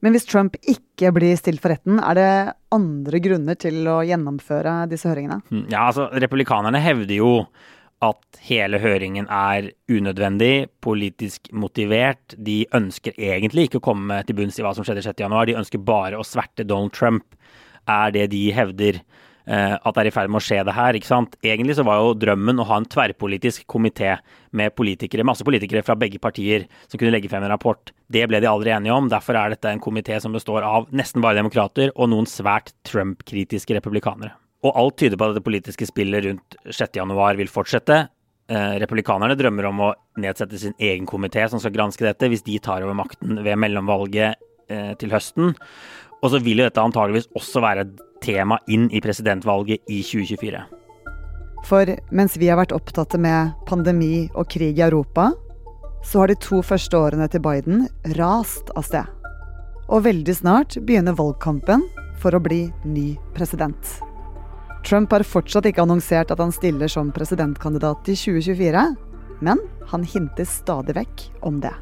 Men 0.03 0.12
hvis 0.12 0.27
Trump 0.27 0.57
ikke 0.67 1.13
blir 1.15 1.38
stilt 1.39 1.62
for 1.63 1.71
retten, 1.71 1.95
er 2.03 2.17
det 2.17 2.31
andre 2.75 3.21
grunner 3.23 3.55
til 3.55 3.85
å 3.88 4.01
gjennomføre 4.03 4.81
disse 4.91 5.07
høringene? 5.07 5.39
Hm, 5.47 5.69
ja, 5.71 5.85
altså 5.88 6.09
Republikanerne 6.19 6.81
hevder 6.83 7.15
jo 7.15 7.29
at 8.03 8.39
hele 8.43 8.79
høringen 8.83 9.27
er 9.31 9.72
unødvendig, 9.91 10.67
politisk 10.83 11.50
motivert. 11.55 12.36
De 12.38 12.63
ønsker 12.75 13.15
egentlig 13.17 13.69
ikke 13.69 13.81
å 13.81 13.88
komme 13.91 14.22
til 14.27 14.38
bunns 14.38 14.60
i 14.60 14.65
hva 14.65 14.74
som 14.75 14.86
skjedde 14.86 15.05
6.1. 15.05 15.38
De 15.50 15.60
ønsker 15.62 15.83
bare 15.83 16.19
å 16.19 16.27
sverte 16.27 16.67
Donald 16.67 16.93
Trump, 16.95 17.38
er 17.89 18.13
det 18.15 18.29
de 18.33 18.45
hevder. 18.55 19.01
Uh, 19.43 19.75
at 19.75 19.89
det 19.98 20.05
er 20.05 20.07
i 20.07 20.12
ferd 20.15 20.31
med 20.31 20.39
å 20.39 20.43
skje 20.45 20.62
det 20.63 20.75
her. 20.75 20.95
ikke 20.95 21.10
sant? 21.10 21.33
Egentlig 21.43 21.75
så 21.75 21.83
var 21.83 22.00
jo 22.00 22.13
drømmen 22.15 22.62
å 22.63 22.67
ha 22.69 22.77
en 22.79 22.88
tverrpolitisk 22.88 23.65
komité 23.67 24.13
med 24.55 24.72
politikere, 24.72 25.25
masse 25.27 25.43
politikere 25.43 25.83
fra 25.83 25.98
begge 26.00 26.22
partier 26.24 26.63
som 26.88 26.95
kunne 26.95 27.12
legge 27.12 27.27
frem 27.31 27.43
en 27.43 27.51
rapport. 27.51 27.91
Det 28.07 28.24
ble 28.31 28.39
de 28.39 28.48
aldri 28.48 28.72
enige 28.72 28.95
om. 28.95 29.12
Derfor 29.12 29.36
er 29.36 29.51
dette 29.51 29.67
en 29.67 29.83
komité 29.83 30.22
som 30.24 30.36
består 30.36 30.63
av 30.63 30.88
nesten 30.95 31.24
bare 31.24 31.41
demokrater 31.41 31.91
og 31.98 32.13
noen 32.13 32.29
svært 32.29 32.72
Trump-kritiske 32.88 33.75
republikanere. 33.81 34.38
Og 34.63 34.77
alt 34.79 34.98
tyder 35.01 35.20
på 35.20 35.27
at 35.27 35.38
det 35.38 35.46
politiske 35.46 35.88
spillet 35.89 36.25
rundt 36.27 36.58
6.1 36.72 37.39
vil 37.39 37.51
fortsette. 37.51 38.05
Eh, 38.51 38.75
republikanerne 38.84 39.36
drømmer 39.39 39.67
om 39.70 39.82
å 39.86 39.93
nedsette 40.20 40.60
sin 40.60 40.75
egen 40.79 41.08
komité 41.08 41.46
som 41.50 41.62
skal 41.63 41.74
granske 41.75 42.03
dette, 42.05 42.27
hvis 42.32 42.43
de 42.48 42.58
tar 42.63 42.84
over 42.84 42.96
makten 42.98 43.39
ved 43.43 43.60
mellomvalget 43.60 44.39
eh, 44.70 44.93
til 45.00 45.15
høsten. 45.15 45.53
Og 46.24 46.32
så 46.32 46.39
vil 46.43 46.62
jo 46.62 46.67
dette 46.67 46.84
antageligvis 46.84 47.32
også 47.36 47.63
være 47.63 47.88
et 47.88 48.03
tema 48.24 48.60
inn 48.72 48.88
i 48.91 49.03
presidentvalget 49.03 49.84
i 49.91 50.00
2024. 50.03 50.63
For 51.67 51.88
mens 52.12 52.36
vi 52.39 52.50
har 52.51 52.60
vært 52.60 52.75
opptatt 52.75 53.15
med 53.20 53.55
pandemi 53.67 54.27
og 54.36 54.50
krig 54.51 54.79
i 54.79 54.86
Europa, 54.86 55.32
så 56.03 56.24
har 56.24 56.32
de 56.32 56.39
to 56.43 56.60
første 56.63 57.00
årene 57.00 57.29
til 57.32 57.43
Biden 57.43 57.86
rast 58.20 58.72
av 58.75 58.88
sted. 58.88 59.08
Og 59.88 60.03
veldig 60.08 60.36
snart 60.36 60.79
begynner 60.84 61.15
valgkampen 61.15 61.88
for 62.20 62.36
å 62.36 62.43
bli 62.43 62.65
ny 62.84 63.13
president. 63.36 64.00
Trump 64.83 65.13
har 65.15 65.23
fortsatt 65.23 65.69
ikke 65.69 65.85
annonsert 65.85 66.31
at 66.33 66.41
han 66.43 66.51
stiller 66.51 66.91
som 66.91 67.11
presidentkandidat 67.15 68.09
i 68.11 68.17
2024, 68.19 68.83
men 69.43 69.61
han 69.89 70.03
hinter 70.03 70.47
stadig 70.47 70.97
vekk 70.97 71.27
om 71.47 71.61
det. 71.63 71.73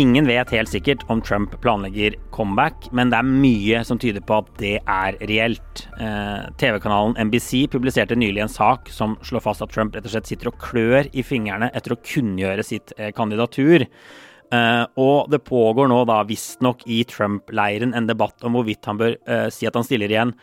Ingen 0.00 0.24
vet 0.24 0.50
helt 0.54 0.70
sikkert 0.72 1.02
om 1.12 1.20
Trump 1.20 1.52
planlegger 1.60 2.16
comeback, 2.32 2.86
men 2.96 3.12
det 3.12 3.18
er 3.20 3.28
mye 3.28 3.82
som 3.84 3.98
tyder 4.00 4.24
på 4.24 4.38
at 4.40 4.48
det 4.58 4.78
er 4.80 5.18
reelt. 5.28 5.82
Eh, 6.00 6.48
TV-kanalen 6.58 7.14
NBC 7.28 7.66
publiserte 7.70 8.16
nylig 8.16 8.40
en 8.46 8.52
sak 8.52 8.88
som 8.90 9.18
slår 9.22 9.44
fast 9.44 9.62
at 9.62 9.74
Trump 9.74 9.94
rett 9.94 10.08
og 10.08 10.14
slett 10.14 10.32
sitter 10.32 10.48
og 10.48 10.56
klør 10.64 11.10
i 11.12 11.22
fingrene 11.26 11.68
etter 11.76 11.94
å 11.94 12.00
kunngjøre 12.00 12.64
sitt 12.64 12.94
eh, 12.96 13.12
kandidatur. 13.14 13.84
Eh, 13.84 14.82
og 14.96 15.28
det 15.30 15.44
pågår 15.44 15.92
nå 15.92 16.00
da 16.08 16.22
visstnok 16.26 16.88
i 16.88 17.02
Trump-leiren 17.12 17.92
en 17.92 18.08
debatt 18.08 18.48
om 18.48 18.56
hvorvidt 18.56 18.88
han 18.88 18.98
bør 18.98 19.20
si 19.52 19.68
at 19.68 19.76
han 19.76 19.86
stiller 19.86 20.10
igjen 20.10 20.34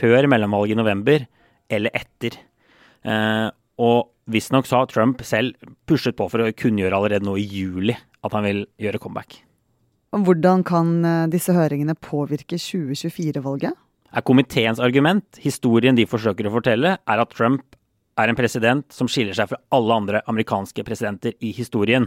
før 0.00 0.32
mellomvalget 0.32 0.78
i 0.78 0.80
november 0.80 1.28
eller 1.76 1.94
etter. 1.96 2.38
Eh, 3.04 3.48
og 3.82 4.10
visstnok 4.30 4.68
har 4.72 4.88
Trump 4.92 5.22
selv 5.26 5.58
pushet 5.88 6.16
på 6.16 6.28
for 6.32 6.44
å 6.44 6.52
kunngjøre 6.54 6.96
allerede 6.96 7.26
nå 7.26 7.36
i 7.40 7.46
juli 7.48 7.96
at 8.24 8.32
han 8.36 8.46
vil 8.46 8.64
gjøre 8.80 9.02
comeback. 9.02 9.40
Hvordan 10.14 10.62
kan 10.66 10.98
eh, 11.04 11.22
disse 11.32 11.54
høringene 11.56 11.96
påvirke 11.98 12.58
2024-valget? 12.60 13.74
Er 14.14 14.22
komiteens 14.22 14.78
argument, 14.78 15.26
historien 15.42 15.96
de 15.98 16.06
forsøker 16.06 16.46
å 16.46 16.54
fortelle, 16.54 16.94
er 17.02 17.22
at 17.22 17.34
Trump 17.34 17.64
er 18.14 18.30
en 18.30 18.38
president 18.38 18.86
som 18.94 19.08
skiller 19.10 19.34
seg 19.34 19.48
fra 19.50 19.58
alle 19.74 19.96
andre 19.98 20.20
amerikanske 20.30 20.84
presidenter 20.86 21.34
i 21.42 21.50
historien. 21.56 22.06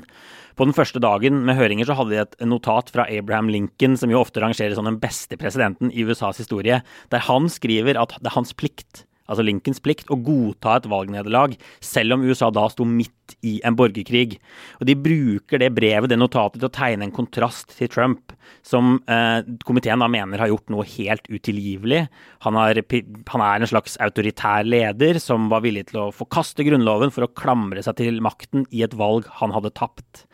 På 0.56 0.64
den 0.64 0.76
første 0.76 1.02
dagen 1.04 1.42
med 1.48 1.58
høringer 1.60 1.90
så 1.90 1.98
hadde 2.00 2.14
de 2.14 2.22
et 2.24 2.38
notat 2.48 2.94
fra 2.94 3.08
Abraham 3.12 3.52
Lincoln, 3.52 3.98
som 4.00 4.14
jo 4.14 4.22
ofte 4.22 4.40
rangeres 4.44 4.80
som 4.80 4.88
den 4.88 5.02
beste 5.04 5.36
presidenten 5.40 5.92
i 5.92 6.06
USAs 6.08 6.40
historie, 6.40 6.80
der 7.12 7.28
han 7.28 7.52
skriver 7.52 8.00
at 8.00 8.16
det 8.22 8.32
er 8.32 8.38
hans 8.38 8.56
plikt 8.56 9.04
altså 9.28 9.46
Lincolns 9.46 9.82
plikt, 9.84 10.10
å 10.12 10.20
godta 10.24 10.78
et 10.78 10.90
valgnederlag, 10.90 11.56
selv 11.84 12.18
om 12.18 12.26
USA 12.28 12.50
da 12.54 12.66
sto 12.72 12.88
midt 12.88 13.36
i 13.46 13.58
en 13.68 13.76
borgerkrig. 13.78 14.38
Og 14.80 14.88
De 14.88 14.96
bruker 14.96 15.62
det 15.62 15.74
brevet, 15.76 16.10
det 16.10 16.20
notatet, 16.20 16.60
til 16.62 16.70
å 16.70 16.74
tegne 16.74 17.08
en 17.08 17.16
kontrast 17.16 17.76
til 17.78 17.92
Trump, 17.92 18.34
som 18.66 18.98
eh, 19.12 19.40
komiteen 19.68 20.04
da 20.04 20.10
mener 20.12 20.42
har 20.42 20.52
gjort 20.52 20.72
noe 20.74 20.88
helt 20.88 21.28
utilgivelig. 21.28 22.06
Han, 22.48 22.60
har, 22.60 22.80
han, 22.80 23.46
er 23.46 23.64
en 23.64 23.72
slags 23.72 23.98
autoritær 24.04 24.68
leder 24.68 25.22
som 25.24 25.50
var 25.52 25.66
villig 25.66 25.90
til 25.92 26.06
å 26.06 26.12
forkaste 26.16 26.66
Grunnloven 26.68 27.14
for 27.14 27.28
å 27.28 27.34
klamre 27.36 27.84
seg 27.84 28.00
til 28.00 28.22
makten 28.24 28.68
i 28.72 28.84
et 28.88 28.96
valg 28.98 29.28
han 29.42 29.56
hadde 29.56 29.76
tapt. 29.78 30.26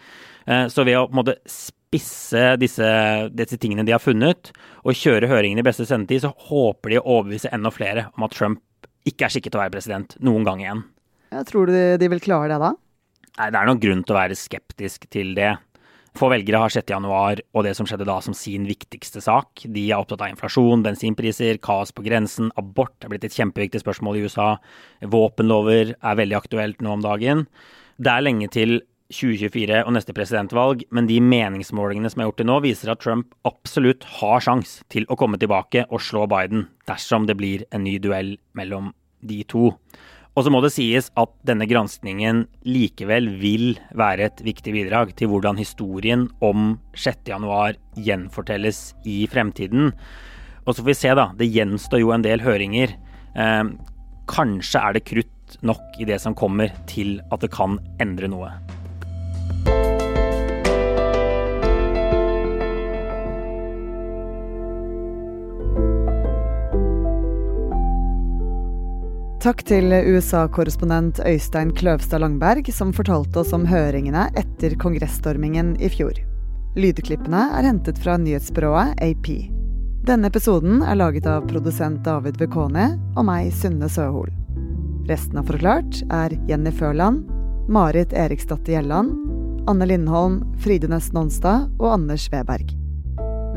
Eh, 0.45 0.67
så 0.69 0.85
ved 0.85 0.99
å 0.99 1.07
på 1.07 1.15
en 1.15 1.21
måte 1.23 1.39
spisse 1.93 2.55
disse, 2.61 2.89
disse, 3.37 3.57
tingene 3.61 3.85
de 3.85 3.93
har 3.93 4.01
funnet, 4.01 4.51
og 4.83 4.97
kjøre 4.97 5.29
høringen 5.29 5.61
i 5.61 5.65
beste 5.65 5.85
sendetid, 5.87 6.25
så 6.25 6.33
håper 6.49 6.93
de 6.93 7.01
å 7.01 7.07
overbevise 7.19 7.51
enda 7.53 7.71
flere 7.73 8.07
om 8.17 8.25
at 8.27 8.37
Trump 8.37 8.63
ikke 9.07 9.27
er 9.27 9.33
skikket 9.33 9.53
til 9.53 9.59
å 9.59 9.63
være 9.65 9.75
president 9.75 10.15
noen 10.23 10.47
gang 10.47 10.63
igjen. 10.63 10.81
Jeg 11.33 11.49
tror 11.49 11.69
du 11.69 11.75
de 11.99 12.09
vil 12.13 12.23
klare 12.23 12.51
det, 12.51 12.59
da? 12.61 12.73
Nei, 13.39 13.49
Det 13.49 13.59
er 13.59 13.69
nok 13.69 13.81
grunn 13.81 14.03
til 14.05 14.15
å 14.15 14.19
være 14.19 14.37
skeptisk 14.37 15.07
til 15.09 15.33
det. 15.37 15.55
Få 16.13 16.27
velgere 16.29 16.59
har 16.61 16.69
6. 16.69 16.91
januar 16.93 17.39
og 17.57 17.63
det 17.65 17.71
som 17.73 17.87
skjedde 17.89 18.05
da 18.05 18.19
som 18.21 18.35
sin 18.37 18.67
viktigste 18.69 19.21
sak. 19.23 19.63
De 19.65 19.87
er 19.87 19.97
opptatt 19.97 20.21
av 20.21 20.29
inflasjon, 20.29 20.83
bensinpriser, 20.85 21.57
kaos 21.57 21.89
på 21.91 22.05
grensen, 22.05 22.51
abort 22.59 22.93
er 23.01 23.09
blitt 23.09 23.25
et 23.25 23.33
kjempeviktig 23.33 23.81
spørsmål 23.81 24.19
i 24.19 24.27
USA. 24.27 24.51
Våpenlover 25.01 25.95
er 25.95 26.19
veldig 26.21 26.37
aktuelt 26.37 26.85
nå 26.85 26.93
om 26.99 27.01
dagen. 27.05 27.47
Det 27.97 28.13
er 28.13 28.25
lenge 28.27 28.51
til 28.53 28.83
2024 29.13 29.83
og 29.85 29.93
neste 29.95 30.15
presidentvalg, 30.15 30.83
men 30.93 31.07
de 31.09 31.19
meningsmålingene 31.23 32.09
som 32.11 32.23
er 32.23 32.29
gjort 32.29 32.41
til 32.41 32.49
nå, 32.49 32.57
viser 32.65 32.93
at 32.93 33.03
Trump 33.03 33.35
absolutt 33.47 34.07
har 34.19 34.43
sjans 34.43 34.79
til 34.93 35.07
å 35.07 35.17
komme 35.19 35.39
tilbake 35.41 35.85
og 35.89 36.01
slå 36.03 36.25
Biden 36.31 36.67
dersom 36.89 37.29
det 37.29 37.37
blir 37.39 37.67
en 37.71 37.85
ny 37.85 37.99
duell 38.01 38.35
mellom 38.57 38.91
de 39.23 39.43
to. 39.47 39.71
Og 40.33 40.45
så 40.45 40.49
må 40.49 40.63
det 40.65 40.73
sies 40.73 41.11
at 41.19 41.33
denne 41.45 41.67
granskningen 41.69 42.47
likevel 42.65 43.29
vil 43.37 43.75
være 43.93 44.31
et 44.31 44.41
viktig 44.45 44.73
bidrag 44.73 45.13
til 45.19 45.29
hvordan 45.29 45.59
historien 45.61 46.25
om 46.41 46.79
6.1 46.97 47.77
gjenfortelles 48.01 48.81
i 49.05 49.21
fremtiden. 49.29 49.91
Og 50.65 50.73
så 50.73 50.81
får 50.81 50.89
vi 50.89 50.97
se, 50.97 51.13
da. 51.19 51.29
Det 51.37 51.51
gjenstår 51.53 52.01
jo 52.01 52.13
en 52.15 52.25
del 52.25 52.41
høringer. 52.41 52.95
Eh, 53.37 53.65
kanskje 54.31 54.81
er 54.81 54.97
det 54.97 55.05
krutt 55.05 55.59
nok 55.61 56.01
i 56.01 56.09
det 56.09 56.17
som 56.23 56.33
kommer 56.33 56.73
til 56.89 57.19
at 57.29 57.43
det 57.45 57.53
kan 57.53 57.77
endre 58.01 58.31
noe. 58.31 58.55
Takk 69.43 69.59
til 69.67 69.91
USA-korrespondent 69.91 71.17
Øystein 71.27 71.73
Kløvstad 71.75 72.21
Langberg, 72.23 72.69
som 72.71 72.93
fortalte 72.95 73.41
oss 73.41 73.49
om 73.51 73.65
høringene 73.67 74.29
etter 74.39 74.71
kongressstormingen 74.79 75.73
i 75.83 75.89
fjor. 75.91 76.15
Lydklippene 76.79 77.41
er 77.57 77.67
hentet 77.67 77.99
fra 77.99 78.15
nyhetsbyrået 78.15 78.93
AP. 79.03 79.27
Denne 80.07 80.29
episoden 80.31 80.79
er 80.79 80.95
laget 80.95 81.27
av 81.27 81.43
produsent 81.49 82.05
David 82.07 82.39
Vekoni 82.39 82.85
og 83.17 83.27
meg, 83.27 83.49
Synne 83.51 83.89
Søhol. 83.91 84.31
Resten 85.11 85.41
av 85.41 85.51
Forklart 85.51 85.99
er 86.07 86.37
Jenny 86.47 86.71
Førland, 86.71 87.27
Marit 87.67 88.15
Eriksdatter 88.15 88.77
Gjelland, 88.77 89.11
Anne 89.67 89.89
Lindholm, 89.91 90.39
Fride 90.63 90.87
Næss 90.87 91.11
Nonstad 91.11 91.67
og 91.81 91.89
Anders 91.97 92.29
Weberg. 92.31 92.71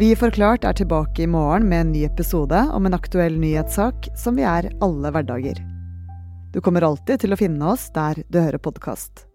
Vi 0.03 0.11
i 0.11 0.19
Forklart 0.19 0.67
er 0.67 0.75
tilbake 0.83 1.23
i 1.23 1.31
morgen 1.31 1.71
med 1.71 1.85
en 1.85 1.95
ny 1.95 2.05
episode 2.11 2.67
om 2.75 2.91
en 2.91 2.99
aktuell 2.99 3.39
nyhetssak 3.39 4.11
som 4.19 4.35
vi 4.35 4.51
er 4.51 4.73
alle 4.83 5.15
hverdager. 5.15 5.63
Du 6.57 6.63
kommer 6.65 6.87
alltid 6.87 7.21
til 7.21 7.37
å 7.37 7.37
finne 7.37 7.67
oss 7.69 7.91
der 7.93 8.23
du 8.33 8.39
hører 8.41 8.57
podkast. 8.65 9.26